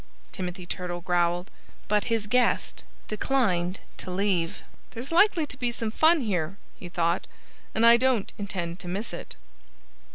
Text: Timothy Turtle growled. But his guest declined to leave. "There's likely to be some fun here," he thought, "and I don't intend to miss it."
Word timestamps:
Timothy 0.31 0.65
Turtle 0.65 1.01
growled. 1.01 1.51
But 1.87 2.05
his 2.05 2.25
guest 2.25 2.83
declined 3.07 3.81
to 3.97 4.09
leave. 4.09 4.63
"There's 4.89 5.11
likely 5.11 5.45
to 5.45 5.57
be 5.57 5.69
some 5.71 5.91
fun 5.91 6.21
here," 6.21 6.57
he 6.75 6.89
thought, 6.89 7.27
"and 7.75 7.85
I 7.85 7.97
don't 7.97 8.33
intend 8.39 8.79
to 8.79 8.87
miss 8.87 9.13
it." 9.13 9.35